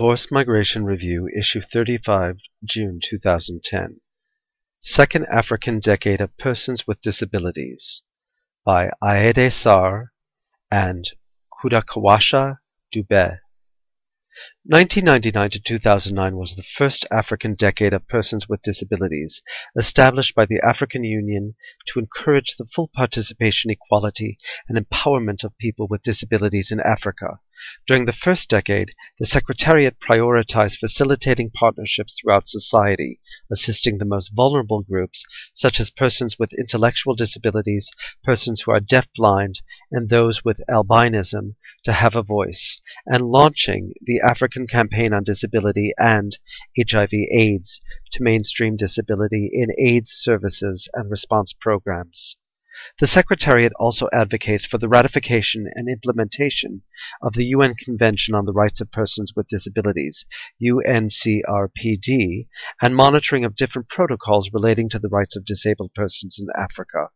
Forced 0.00 0.32
Migration 0.32 0.86
Review, 0.86 1.28
Issue 1.28 1.60
35, 1.60 2.38
June 2.64 3.00
2010. 3.06 4.00
Second 4.80 5.26
African 5.30 5.78
Decade 5.78 6.22
of 6.22 6.34
Persons 6.38 6.84
with 6.86 7.02
Disabilities 7.02 8.00
by 8.64 8.88
Aida 9.02 9.50
Sarr 9.50 10.06
and 10.70 11.04
Kudakwashe 11.52 12.56
Dube. 12.90 13.40
1999 14.64 15.50
to 15.50 15.60
2009 15.60 16.36
was 16.36 16.54
the 16.56 16.64
first 16.78 17.06
African 17.10 17.54
Decade 17.54 17.92
of 17.92 18.08
Persons 18.08 18.46
with 18.48 18.62
Disabilities, 18.62 19.42
established 19.78 20.34
by 20.34 20.46
the 20.46 20.62
African 20.66 21.04
Union 21.04 21.56
to 21.88 21.98
encourage 22.00 22.54
the 22.58 22.64
full 22.74 22.88
participation, 22.94 23.70
equality, 23.70 24.38
and 24.66 24.78
empowerment 24.78 25.44
of 25.44 25.58
people 25.58 25.86
with 25.86 26.02
disabilities 26.02 26.70
in 26.70 26.80
Africa. 26.80 27.40
During 27.86 28.06
the 28.06 28.14
first 28.14 28.48
decade, 28.48 28.92
the 29.18 29.26
Secretariat 29.26 29.98
prioritized 30.00 30.78
facilitating 30.78 31.50
partnerships 31.50 32.14
throughout 32.18 32.48
society, 32.48 33.20
assisting 33.52 33.98
the 33.98 34.06
most 34.06 34.30
vulnerable 34.34 34.80
groups, 34.80 35.24
such 35.52 35.78
as 35.78 35.90
persons 35.90 36.38
with 36.38 36.54
intellectual 36.54 37.14
disabilities, 37.14 37.90
persons 38.24 38.62
who 38.62 38.70
are 38.70 38.80
deaf-blind, 38.80 39.60
and 39.90 40.08
those 40.08 40.42
with 40.42 40.62
albinism, 40.70 41.56
to 41.84 41.92
have 41.92 42.14
a 42.14 42.22
voice, 42.22 42.80
and 43.04 43.30
launching 43.30 43.92
the 44.00 44.20
African 44.20 44.66
Campaign 44.66 45.12
on 45.12 45.22
Disability 45.22 45.92
and 45.98 46.38
HIV/AIDS 46.78 47.82
to 48.12 48.22
mainstream 48.22 48.76
disability 48.76 49.50
in 49.52 49.68
AIDS 49.78 50.10
services 50.10 50.88
and 50.94 51.10
response 51.10 51.52
programs. 51.60 52.36
The 52.98 53.06
Secretariat 53.06 53.72
also 53.78 54.08
advocates 54.12 54.66
for 54.66 54.78
the 54.78 54.88
ratification 54.88 55.70
and 55.74 55.88
implementation 55.88 56.82
of 57.20 57.34
the 57.34 57.44
UN 57.46 57.74
Convention 57.74 58.34
on 58.34 58.46
the 58.46 58.52
Rights 58.52 58.80
of 58.80 58.90
Persons 58.90 59.32
with 59.34 59.48
Disabilities, 59.48 60.24
UNCRPD, 60.62 62.46
and 62.82 62.96
monitoring 62.96 63.44
of 63.44 63.56
different 63.56 63.88
protocols 63.88 64.50
relating 64.52 64.88
to 64.90 64.98
the 64.98 65.08
rights 65.08 65.36
of 65.36 65.44
disabled 65.44 65.94
persons 65.94 66.38
in 66.38 66.46
Africa. 66.56 67.08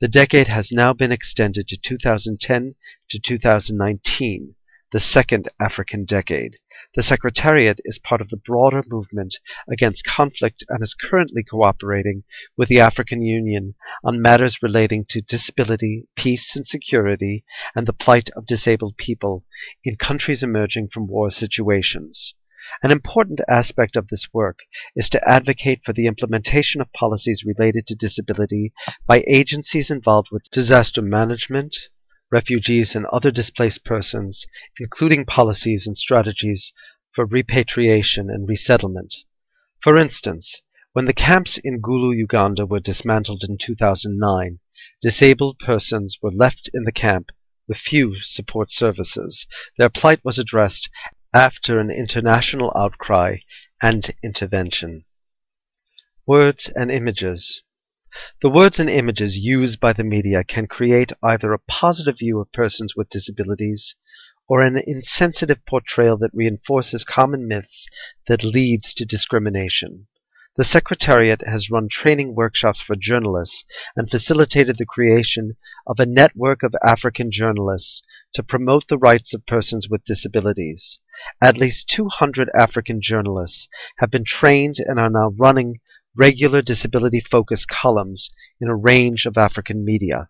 The 0.00 0.08
decade 0.08 0.48
has 0.48 0.72
now 0.72 0.92
been 0.92 1.12
extended 1.12 1.68
to 1.68 1.76
2010 1.76 2.74
to 3.10 3.18
2019, 3.18 4.54
the 4.92 5.00
second 5.00 5.48
African 5.60 6.04
decade. 6.04 6.56
The 6.94 7.02
Secretariat 7.02 7.80
is 7.84 7.98
part 7.98 8.20
of 8.20 8.28
the 8.28 8.36
broader 8.36 8.84
movement 8.86 9.38
against 9.68 10.04
conflict 10.04 10.62
and 10.68 10.80
is 10.82 10.94
currently 10.94 11.42
cooperating 11.42 12.22
with 12.56 12.68
the 12.68 12.78
African 12.78 13.20
Union 13.20 13.74
on 14.04 14.22
matters 14.22 14.58
relating 14.62 15.04
to 15.10 15.20
disability, 15.20 16.06
peace 16.16 16.54
and 16.54 16.64
security, 16.64 17.44
and 17.74 17.86
the 17.86 17.92
plight 17.92 18.30
of 18.36 18.46
disabled 18.46 18.96
people 18.96 19.44
in 19.82 19.96
countries 19.96 20.42
emerging 20.42 20.88
from 20.88 21.08
war 21.08 21.32
situations. 21.32 22.34
An 22.82 22.92
important 22.92 23.40
aspect 23.48 23.96
of 23.96 24.06
this 24.06 24.28
work 24.32 24.60
is 24.94 25.08
to 25.08 25.28
advocate 25.28 25.80
for 25.84 25.92
the 25.92 26.06
implementation 26.06 26.80
of 26.80 26.92
policies 26.92 27.42
related 27.44 27.86
to 27.88 27.96
disability 27.96 28.72
by 29.06 29.24
agencies 29.26 29.90
involved 29.90 30.28
with 30.30 30.50
disaster 30.52 31.02
management, 31.02 31.74
refugees 32.30 32.94
and 32.94 33.06
other 33.06 33.30
displaced 33.30 33.84
persons, 33.84 34.44
including 34.78 35.24
policies 35.24 35.86
and 35.86 35.96
strategies 35.96 36.72
for 37.14 37.24
repatriation 37.24 38.28
and 38.30 38.48
resettlement. 38.48 39.14
For 39.82 39.96
instance, 39.96 40.60
when 40.92 41.04
the 41.04 41.12
camps 41.12 41.58
in 41.62 41.80
Gulu, 41.80 42.16
Uganda 42.16 42.66
were 42.66 42.80
dismantled 42.80 43.44
in 43.48 43.58
2009, 43.58 44.58
disabled 45.00 45.58
persons 45.58 46.16
were 46.20 46.30
left 46.30 46.68
in 46.74 46.84
the 46.84 46.92
camp 46.92 47.30
with 47.68 47.78
few 47.78 48.16
support 48.20 48.70
services. 48.70 49.46
Their 49.76 49.90
plight 49.90 50.24
was 50.24 50.38
addressed 50.38 50.88
after 51.34 51.78
an 51.78 51.90
international 51.90 52.72
outcry 52.74 53.38
and 53.82 54.14
intervention. 54.24 55.04
Words 56.26 56.70
and 56.74 56.90
images. 56.90 57.62
The 58.40 58.48
words 58.48 58.78
and 58.78 58.88
images 58.88 59.36
used 59.36 59.80
by 59.80 59.92
the 59.92 60.02
media 60.02 60.42
can 60.42 60.66
create 60.66 61.12
either 61.22 61.52
a 61.52 61.58
positive 61.58 62.18
view 62.18 62.40
of 62.40 62.50
persons 62.52 62.94
with 62.96 63.10
disabilities 63.10 63.94
or 64.48 64.62
an 64.62 64.78
insensitive 64.86 65.64
portrayal 65.66 66.16
that 66.16 66.32
reinforces 66.32 67.04
common 67.04 67.46
myths 67.46 67.86
that 68.26 68.42
leads 68.42 68.94
to 68.94 69.04
discrimination. 69.04 70.06
The 70.56 70.64
Secretariat 70.64 71.42
has 71.46 71.70
run 71.70 71.88
training 71.88 72.34
workshops 72.34 72.80
for 72.80 72.96
journalists 72.96 73.64
and 73.94 74.10
facilitated 74.10 74.78
the 74.78 74.86
creation 74.86 75.56
of 75.86 76.00
a 76.00 76.06
network 76.06 76.62
of 76.62 76.74
African 76.84 77.30
journalists 77.30 78.02
to 78.34 78.42
promote 78.42 78.88
the 78.88 78.98
rights 78.98 79.32
of 79.34 79.46
persons 79.46 79.86
with 79.88 80.04
disabilities. 80.04 80.98
At 81.40 81.58
least 81.58 81.88
200 81.94 82.48
African 82.58 83.00
journalists 83.00 83.68
have 83.98 84.10
been 84.10 84.24
trained 84.24 84.76
and 84.78 84.98
are 84.98 85.10
now 85.10 85.32
running 85.38 85.80
regular 86.18 86.60
disability-focused 86.60 87.68
columns 87.68 88.30
in 88.60 88.68
a 88.68 88.76
range 88.76 89.24
of 89.24 89.38
African 89.38 89.84
media. 89.84 90.28